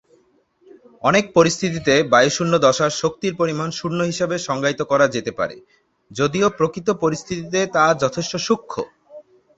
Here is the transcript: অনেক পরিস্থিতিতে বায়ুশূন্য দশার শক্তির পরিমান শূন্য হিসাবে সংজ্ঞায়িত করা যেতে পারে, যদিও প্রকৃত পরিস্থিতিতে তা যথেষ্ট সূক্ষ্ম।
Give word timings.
অনেক 1.03 1.25
পরিস্থিতিতে 1.33 1.93
বায়ুশূন্য 2.13 2.53
দশার 2.57 2.91
শক্তির 3.01 3.33
পরিমান 3.35 3.69
শূন্য 3.71 3.99
হিসাবে 4.03 4.35
সংজ্ঞায়িত 4.39 4.81
করা 4.81 5.05
যেতে 5.07 5.31
পারে, 5.39 5.55
যদিও 6.11 6.47
প্রকৃত 6.57 6.87
পরিস্থিতিতে 7.03 7.59
তা 7.75 7.83
যথেষ্ট 8.03 8.33
সূক্ষ্ম। 8.47 8.77